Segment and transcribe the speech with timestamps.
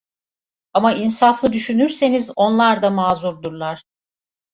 [0.73, 3.83] Ama insaflı düşünürseniz onlar da mazurdurlar.